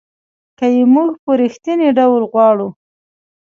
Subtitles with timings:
[0.57, 2.67] که یې موږ په رښتینې ډول غواړو.